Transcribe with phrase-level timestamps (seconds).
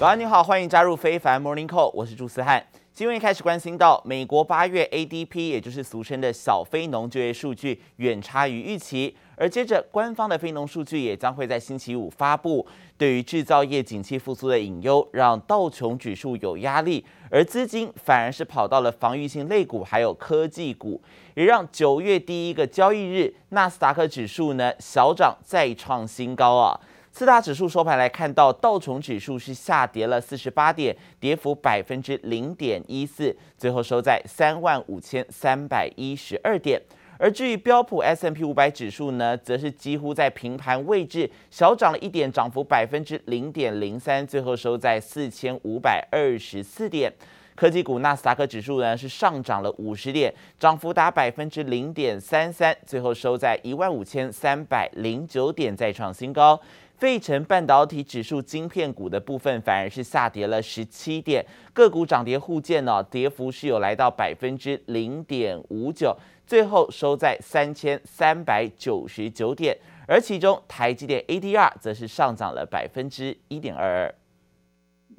[0.00, 2.66] 早安，你好，欢迎加入非凡 Morning Call，我是朱思翰。
[2.94, 12.66] 新闻一开始关心到，美国八月 ADP，也就是俗称的小非农就业数据远差于预期，而接着官方的非农数据也将会在星期五发布。
[12.96, 20.98] 对于制造业景气复苏的隐忧，让道琼指数有压力，而资金反而是跑到了防御性类股，还有科技股，
[21.34, 26.80] 也让九月第一个交易日纳斯达克指数呢小涨再创新高啊。
[27.12, 36.80] 四大指数收盘来看到，道琼指数是下跌了四十八点，跌幅百分之零点一四，最后收在三万五千三百一十二点。
[37.18, 47.12] 而至于标普 S M P 五百指数呢，则是几乎在平盘位置，小涨了一点，涨幅百分之零点零三，最后收在四千五百二十四点。
[47.54, 56.60] 科技股纳斯达克指数呢是上涨了五十点，涨幅达百分之零点三三，最后收在一万五千三百零九点，再创新高。
[56.96, 66.14] 费城半导体指数晶片股的部分反而是下跌了十七点，个股涨跌互见呢，跌幅是有来到百分之零点五九，
[66.46, 69.74] 最后收在三千三百九十九点，
[70.06, 74.14] 而其中台积电 ADR 则是上涨了百分之一点二二。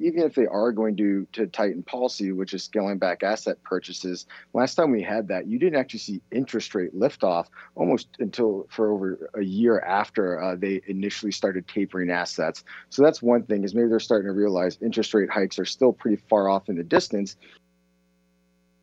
[0.00, 4.26] even if they are going to to tighten policy, which is scaling back asset purchases,
[4.52, 8.90] last time we had that, you didn't actually see interest rate liftoff almost until for
[8.92, 12.62] over a year after uh, they initially started tapering assets.
[12.90, 15.92] So that's one thing is maybe they're starting to realize interest rate hikes are still
[15.92, 17.36] pretty far off in the distance.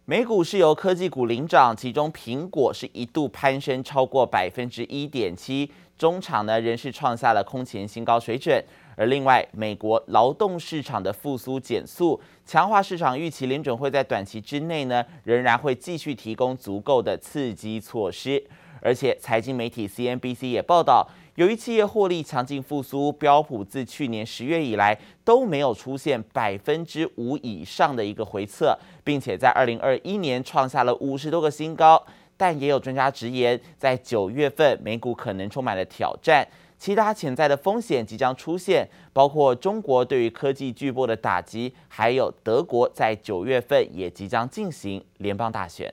[0.05, 8.61] 美股是由科技股领涨，其中苹果是一度攀升超过百分之一点七，中场呢仍是创下了空前新高水准。
[8.98, 18.42] 而另外，美国劳动市场的复苏减速，强化市场预期，联准会在短期之内呢，仍然会继续提供足够的刺激措施。
[18.82, 32.04] 而且，财经媒体 CNBC 也报道，由于企业获利强劲复苏，标普自去年十月以来都没有出现百分之五以上的一个回测，并且在二零二一年创下了五十多个新高。
[32.36, 36.46] 但也有专家直言，在九月份美股可能充满了挑战。
[36.78, 45.92] 其他潜在的风险即将出现，包括中国对于科技巨擘的打击，还有德国在九月份也即将进行联邦大选。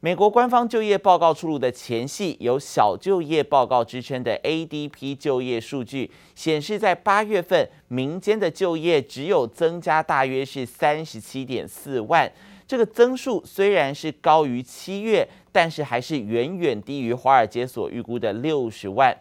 [0.00, 12.32] 美国官方就业报告出炉的前夕，有“小就业报告”之称的 ADP 就业数据显示，在八月份民间的就业只有增加大约是三十七点四万。
[12.64, 15.26] 这个增速虽然是高于七月，
[15.58, 19.12] 但是还是远远低于华尔街所预估的六十万。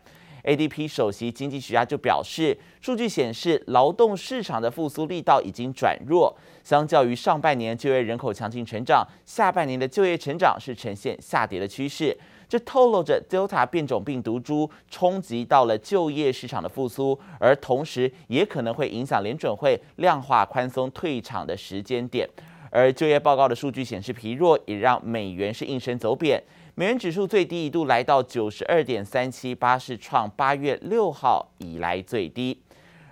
[0.44, 12.16] ADP 首席经济学家就表示，数据显示劳动市场的复苏力道已经转弱，相较于上半年就业人口强劲成长，下半年的就业成长是呈现下跌的趋势。
[12.48, 22.30] 这透露着 Delta 变种病毒株冲击到了就业市场的复苏，而同时也可能会影响联准会量化宽松退场的时间点。
[22.72, 26.42] 而就业报告的数据显示疲弱，也让美元是应声走贬。
[26.76, 32.62] 美元指数最低一度来到九十二点三七八，是创八月六号以来最低。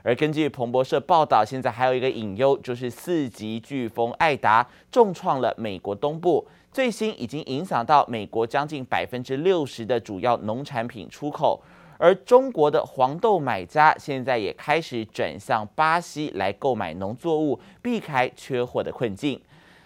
[0.04, 11.60] 而根据彭博社报道，现在还有一个隐忧，就是四级飓风艾达重创了美国东部，最新已经影响到美国将近百分之六十的主要农产品出口。
[11.98, 19.40] 而中国的黄豆买家现在也开始转向巴西来购买农作物，避开缺货的困境。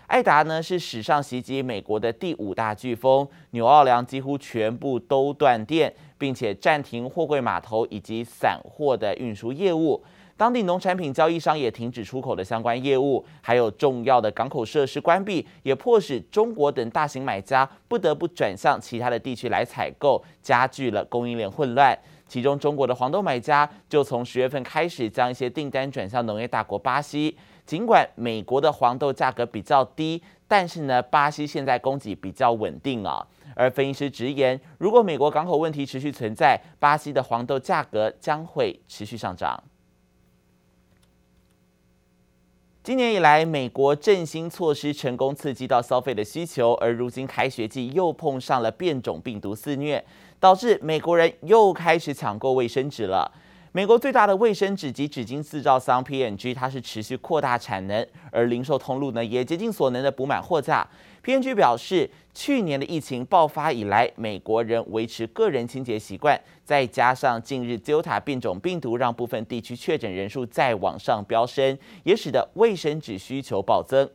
[0.07, 9.99] 艾达呢是史上袭击美国的第五大飓风，纽奥良几乎全部都断电，并且暂停货柜码头以及散货的运输业务。
[10.37, 21.97] 当地农产品交易商也停止出口的相关业务，还有重要的港口设施关闭，也迫使中国等大型买家不得不转向其他的地区来采购，加剧了供应链混乱。
[22.25, 27.35] 其中，中国的黄豆买家就从十月份开始将一些订单转向农业大国巴西。
[27.65, 33.27] 尽管美国的黄豆价格比较低，但是呢，巴西现在供给比较稳定啊。
[33.59, 39.61] 而分析师直言，如果美国港口问题持续存在，巴西的黄豆价格将会持续上涨。
[42.81, 50.01] 今年以来，美国振兴措施成功刺激到消费的需求，而如今开学季又碰上了变种病毒肆虐，
[50.39, 53.29] 导致美国人又开始抢购卫生纸了。
[53.73, 60.87] 美国最大的卫生纸及纸巾制造商 P&G，它是持续扩大产能，而零售通路呢也竭尽所能的补满货架。
[61.21, 74.09] P&G 表示，去年的疫情爆发以来，美国人维持个人清洁习惯，再加上近日 Delta 变种病毒让部分地区确诊人数再往上飙升，也使得卫生纸需求暴增。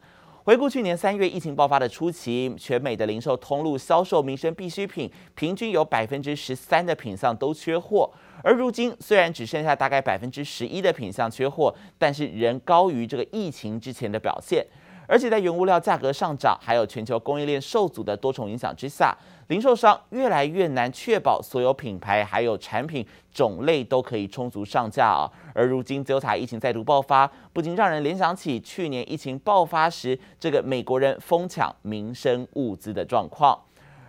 [0.45, 8.11] 回顾去年三月疫情爆发的初期，全美的零售通路销售民生必需品，平均有百分之十三的品项都缺货。
[8.43, 14.67] 而如今虽然只剩下大概百分之十一的品项缺货，但是仍高于这个疫情之前的表现。
[15.07, 19.17] 而且在原物料价格上涨，还有全球供应链受阻的多重影响之下，
[19.49, 25.31] 零售商越来越难确保所有品牌还有产品种类都可以充足上架啊。
[25.55, 33.59] 而如今 Delta 疫情再度爆发，不禁让人联想起去年疫情爆发时这个美国人疯抢民生物资的状况，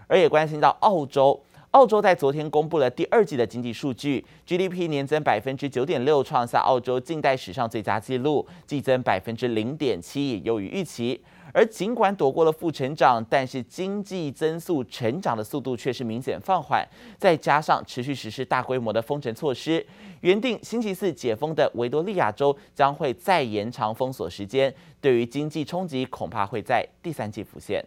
[0.08, 1.42] 而也关心到澳洲。
[1.76, 11.22] 澳洲在昨天公布了第二季的经济数据，GDP 年增百分之九点六，创下澳洲近代史上最佳纪录，季增百分之零点七，优于预期。
[11.52, 16.88] 而尽管躲过了负成长，但是经济增速成长的速度却是明显放缓。
[17.18, 19.86] 再加上持续实施大规模的封城措施，
[20.22, 27.84] 原定星期四解封的维多利亚州将会再延长封锁时间，对于经济冲击恐怕会在第三季浮现。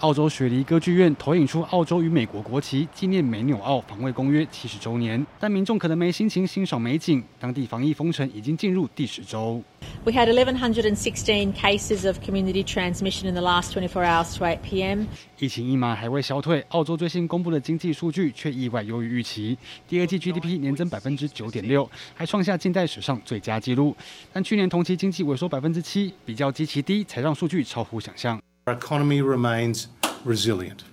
[0.00, 5.24] 澳洲雪梨歌剧院投影出澳洲与美国国旗，纪念美纽澳防卫公约七十周年。
[5.38, 9.62] 但民众可能没心情欣赏美景，当地防疫封城已经进入第十周。
[10.04, 15.04] We had 1116 cases of community transmission in the last 24 hours to 8 p.m.
[15.38, 19.56] 疫情阴霾还未消退，澳洲最新公布的经济数据却意外优于预期。
[19.86, 23.96] 第二季 GDP 年增百分之九点六，还创下近代史上最佳纪录。
[24.32, 28.40] 但去年同期经济萎缩百分之七，比较极其低，才让数据超乎想象。
[28.64, 29.88] Our economy remains
[30.24, 30.84] resilient,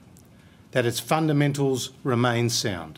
[0.72, 2.98] that its fundamentals remain sound.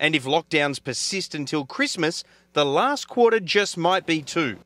[0.00, 2.22] And if lockdowns persist until Christmas,
[2.54, 4.56] the last quarter just might be too.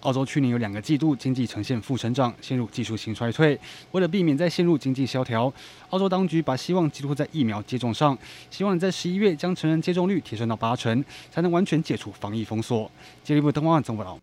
[0.00, 3.60] 澳洲去年有两个季度经济呈现负成长，陷入技术性衰退。
[3.90, 5.52] 为了避免再陷入经济萧条，
[5.90, 8.18] 澳洲当局把希望寄托在疫苗接种上，
[8.50, 12.90] 希望在十一月将成人接种率提升到八成，才能完全解除防疫封锁。
[13.22, 14.18] 接力部灯光总报道。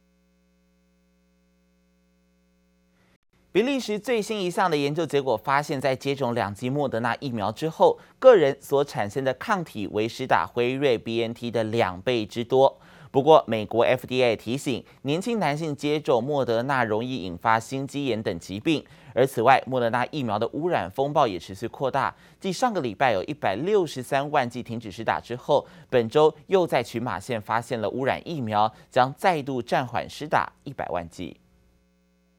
[3.60, 12.80] 比利时最新一项的研究结果发现，在接种两剂莫德纳疫苗之后，个人所产生的抗体为施打辉瑞 BNT 的两倍之多。
[13.12, 18.82] 不过，美国 FDA 提醒，年轻男性接种莫德纳容易引发心肌炎等疾病。
[19.14, 22.16] 而此外，莫德纳疫苗的污染风暴也持续扩大。
[22.40, 31.36] 继上个礼拜有一百六十三万剂停止施打之后，本周又在群马县发现了污染疫苗，将再度暂缓施打一百万剂。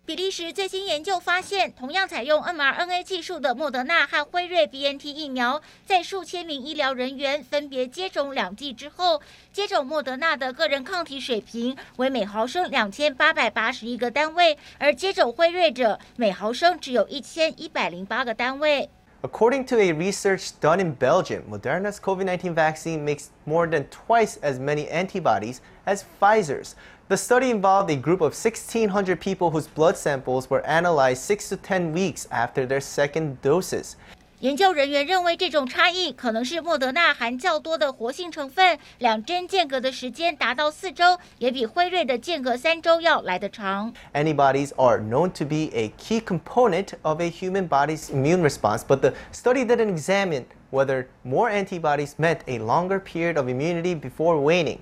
[0.06, 18.91] 比利时最新研究发现，同样采用 mRNA 技术的莫德纳和辉瑞 BNT 疫苗，在数千名医疗人员分别接种两剂之后，接种莫德纳的个人抗体水平为每毫升两千八百八十一个单位，而接种辉瑞者每毫升只有一千一百零八个单位。
[19.22, 24.88] According to a research done in Belgium, Moderna's COVID-19 vaccine makes more than twice as many
[24.88, 26.75] antibodies as Pfizer's.
[27.08, 31.58] The study involved a group of 1,600 people whose blood samples were analyzed six to
[31.58, 33.96] 10 weeks after their second doses.
[34.41, 43.94] 研究人员认为，这种差异可能是莫德纳含较多的活性成分，两针间隔的时间达到四周，也比辉瑞的间隔三周要来得长。
[44.13, 49.13] Antibodies are known to be a key component of a human body's immune response, but the
[49.31, 54.79] study didn't examine whether more antibodies meant a longer period of immunity before waning.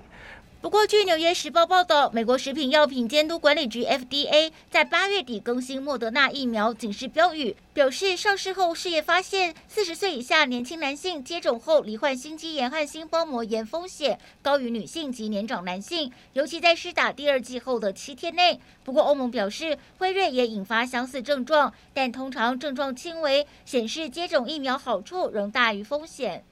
[0.61, 18.59] 不过，据《纽约时报》报道，美国食品药品监督管理局 （FDA） 在八月底更新莫德纳疫苗警示标语，表示上市后事业发现，四十岁以下年轻男性接种后罹患心肌炎和心包膜炎风险高于女性及年长男性，尤其在施打第二剂后的七天内。
[18.83, 26.43] 不过，欧盟表示，辉瑞也引发相似症状，但通常症状轻微，显示接种疫苗好处仍大于风险。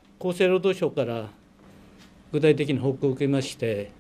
[2.33, 3.91] 具体的な报告を受けまして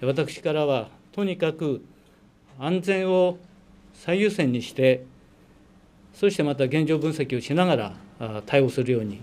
[0.00, 1.84] 私からはとにかく
[2.58, 3.38] 安全を
[3.94, 5.04] 最优先にして
[6.14, 9.20] そしてまた现状分析をしながら対応するように。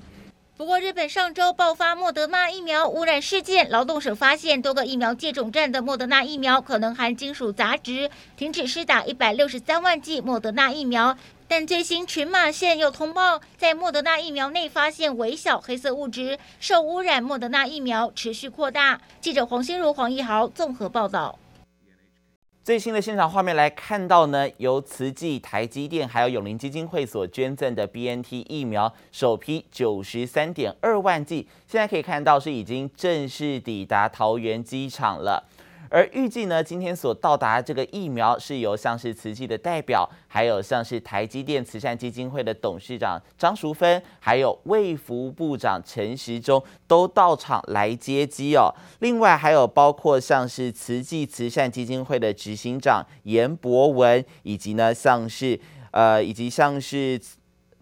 [0.57, 11.17] 不过，日本上周爆发莫德纳疫苗污染事件，劳动省发现多个疫苗接种站的莫德纳疫苗可能含金属杂质，停止施打一百六十三万剂莫德纳疫苗。
[11.46, 19.00] 但最新群马县又通报，在莫德纳疫苗内发现微小黑色物质，受污染莫德纳疫苗持续扩大。
[19.20, 21.38] 记者黄心如、黄义豪综合报道。
[22.64, 35.46] 最新的现场画面来看到呢，由慈济、台积电还有永龄基金会所捐赠的 BNT 疫苗首批九十三点二万剂，现在可以看到是已经正式抵达桃园机场了。
[35.94, 48.74] 而预计呢，今天所到达这个疫苗是由像是慈济的代表，还有像是台积电慈善基金会的董事长张淑芬，还有卫福部长陈时中都到场来接机哦。
[48.98, 55.60] 另外还有包括像是慈济慈善基金会的执行长严博文，以及呢像是
[55.92, 57.20] 呃以及像是。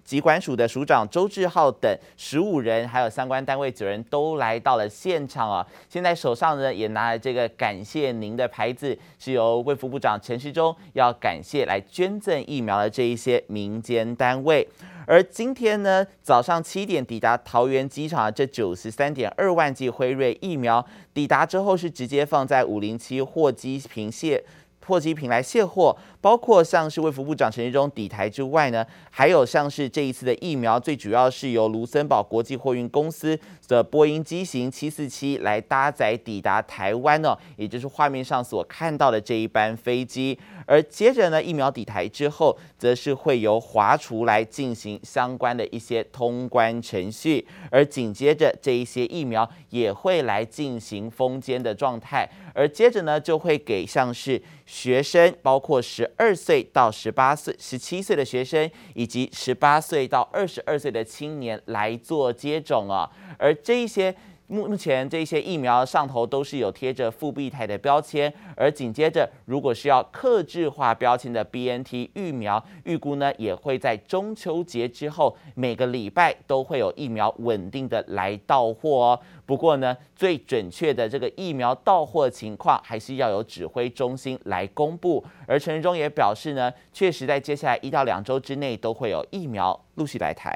[0.04, 5.66] 疾管署的署长周志浩等十五人，还有相关单位九人都来到了现场啊！
[5.88, 14.66] 现在手上呢也拿了这个感谢您的牌子，是由卫福部长陈时中要感谢来捐赠疫苗的这一些民间单位。
[15.04, 24.42] 而今天呢早上七点抵达桃园机场的这九十三点二万剂辉瑞疫苗抵达之后，是直接放在五零七货机坪卸。
[24.84, 40.36] 破机坪来卸货，包括像是卫福部长陈时中抵台之外呢，还有像是这一次的疫苗，最主要是由卢森堡国际货运公司的波音机型七四七来搭载抵达台湾哦，也就是画面上所看到的这一班飞机。
[40.66, 64.14] 而接着呢，疫苗抵台之后，则是会由华厨来进行相关的一些通关程序，而紧接着这一些疫苗也会来进行封缄的状态，而接着呢，就会给像是学生，包括十二岁到十八岁、十七岁的学生，以及十八岁到二十二岁的青年来做接种啊，而这一些。
[64.52, 79.20] 目目前这些疫苗上头都是有贴着复必泰的标签，而紧接着如果是要克制化标签的 BNT 疫苗，预估呢也会在中秋节之后每个礼拜都会有疫苗稳定的来到货哦。
[79.46, 85.24] 不过呢，最准确的这个疫苗到货情况还是要由指挥中心来公布。
[85.46, 90.54] 而陈时中也表示呢，确实在接下来一到两周之内都会有疫苗陆续来台。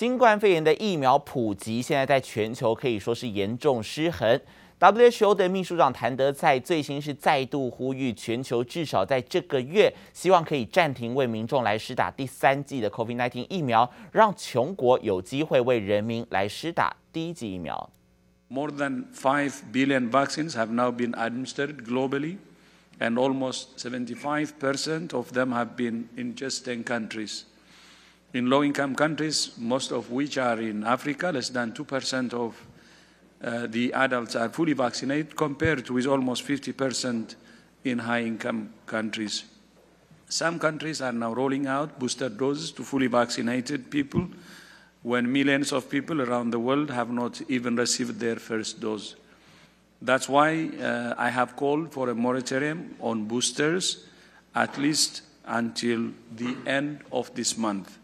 [0.00, 4.40] 新冠肺炎的疫苗普及，现在在全球可以说是严重失衡。
[4.78, 17.90] WHO 的秘书长谭德赛最新是再度呼吁全球至少在这个月，希望可以暂停为民众来施打第三剂的 COVID-19 疫苗，让穷国有机会为人民来施打第一剂疫苗。
[18.48, 22.38] More than five billion vaccines have now been administered globally,
[22.98, 27.42] and almost seventy-five percent of them have been in just ten countries.
[28.32, 32.66] In low-income countries, most of which are in Africa, less than 2% of
[33.42, 37.34] uh, the adults are fully vaccinated, compared with almost 50%
[37.84, 39.44] in high-income countries.
[40.28, 44.28] Some countries are now rolling out booster doses to fully vaccinated people
[45.02, 49.16] when millions of people around the world have not even received their first dose.
[50.02, 54.06] That's why uh, I have called for a moratorium on boosters
[54.54, 57.98] at least until the end of this month.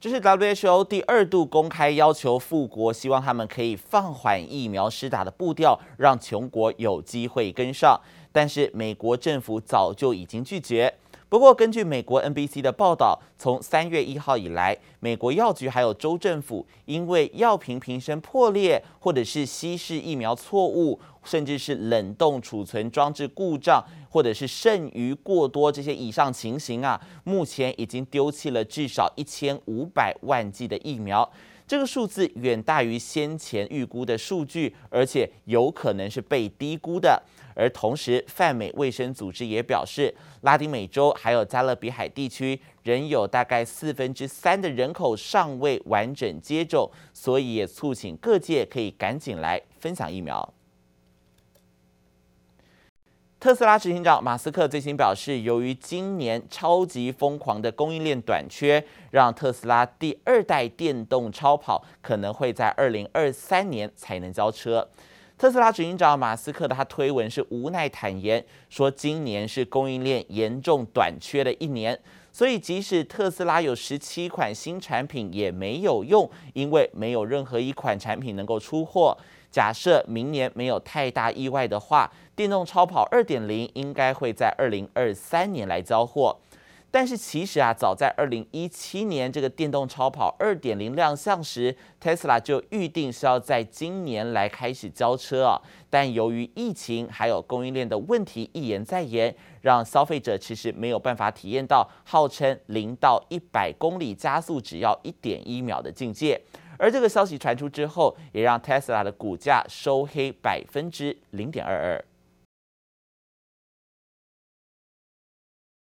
[0.00, 8.00] 这是 WHO 第二度公开要求富国，希望他们可以放缓疫苗施打的步调，让穷国有机会跟上。
[8.32, 10.94] 但是美国政府早就已经拒绝。
[11.28, 31.30] 不过，根据美国 NBC 的报道，从三月一号以来，美国药局还有州政府因为药瓶瓶身破裂，或者是稀释疫苗错误，甚至是冷冻储存装置故障，或者是剩余过多这些以上情形啊，目前已经丢弃了至少一千五百万剂的疫苗。
[31.66, 37.22] 这个数字远大于先前预估的数据，而且有可能是被低估的。
[37.54, 50.52] 而同时，泛美卫生组织也表示，拉丁美洲还有加勒比海地区仍有大概四分之三的人口尚未完整接种，所以也促请各界可以赶紧来分享疫苗。
[53.40, 64.86] 特斯拉执行长马斯克最新表示，由于今年超级疯狂的供应链短缺，让特斯拉第二代电动超跑可能会在二零二三年才能交车。
[65.38, 71.98] 特斯拉执行长马斯克的他推文是无奈坦言说，今年是供应链严重短缺的一年，
[72.30, 79.16] 所以即使特斯拉有十七款新产品也没有用，因为没有任何一款产品能够出货。
[79.50, 82.08] 假设明年没有太大意外的话，
[82.40, 86.34] 电动超跑二点零应该会在二零二三年来交货。
[86.90, 95.60] 但是其实啊，早在二零一七年这个电动超跑二点零亮相时，Tesla 就预定是要在今年来开始交车啊。
[95.90, 106.40] 但由于疫情还有供应链的问题一延再延，让消费者其实没有办法体验到号称零到一百公里加速只要一点一秒的境界。
[106.78, 112.04] 而这个消息传出之后，也让 Tesla 的股价收黑百分之零点二二。